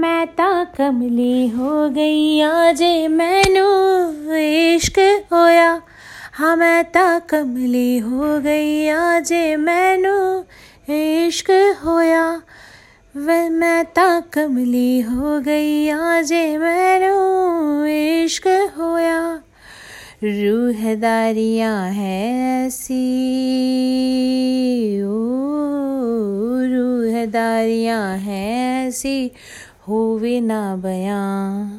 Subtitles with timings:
[0.00, 3.68] मैं ता कमली हो गई। आजे मैनू
[4.34, 4.98] इश्क
[5.32, 5.82] होया।
[6.32, 10.44] हाँ मैं ता कमली हो गई। आजे मैनू
[10.94, 11.50] इश्क
[11.84, 12.42] होया।
[13.16, 17.16] वे मैं ता कमली हो गई। आजे मैनू
[18.24, 19.42] इश्क होया।
[20.24, 22.32] रूहदारियाँ है
[22.66, 23.02] ऐसी।
[25.02, 25.26] ओ
[26.64, 29.30] रूहदारियाँ है ऐसी।
[29.90, 31.78] होवे ना बयां।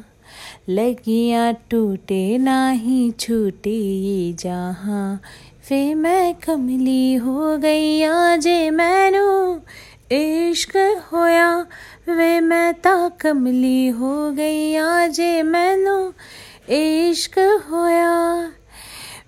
[0.68, 5.20] लगियाँ टूटे ना ही छूटे ये जहाँ।
[5.70, 9.60] वे मैं कमली हो गई आजे मैनू
[10.16, 10.76] इश्क
[11.12, 11.66] होया।
[12.08, 16.12] वे मैं ता कमली हो गई आजे मैनू
[16.74, 17.38] इश्क
[17.70, 18.12] होया।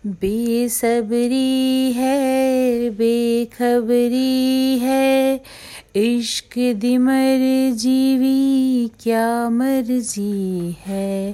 [0.06, 2.18] बेसबरी है,
[2.90, 5.42] बेखबरी है
[5.96, 6.98] इश्क दी
[7.72, 11.30] जीवी क्या मर्ज़ी है?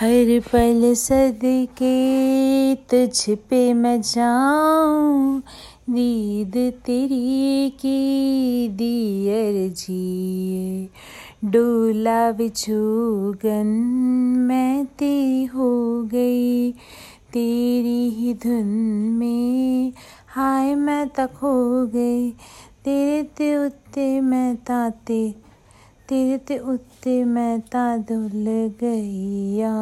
[0.00, 5.42] हर पल सदके तुझ पे मैं जाऊँ।
[5.90, 10.88] दीद तेरी की दियर जी
[11.44, 13.66] डोला बिछूगन
[14.48, 16.72] मैं तेरी हो गई।
[17.32, 18.66] तेरी ही धुन
[19.18, 19.92] में
[20.28, 22.30] हाय मैं तक हो गई।
[22.84, 25.34] तेरे ते उत्ते मैं ताते,
[26.08, 28.46] तेरे ते उत्ते मैं ता दुल
[28.80, 29.72] गईया।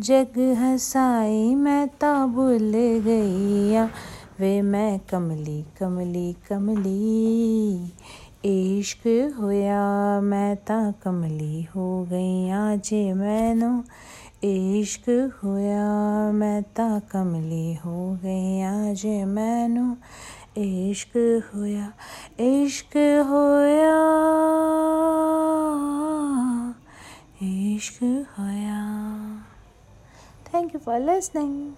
[0.00, 2.72] जग हसाई मैं ता भूल
[3.06, 3.84] गईया।
[4.40, 7.74] वे मैं कमली कमली कमली,
[8.44, 9.06] इश्क
[9.40, 9.84] होया
[10.20, 13.82] मैं ता कमली हो गई आज मैनू
[14.44, 15.08] इश्क
[15.44, 15.86] होया
[16.32, 19.96] मैं ता कमली हो गई आज मैनू
[20.58, 21.16] इश्क
[21.54, 21.92] होया
[22.40, 22.96] इश्क
[23.30, 23.96] होया
[27.42, 27.98] इश्क
[28.38, 28.80] होया
[30.46, 31.76] थैंक यू फॉर लिसनिंग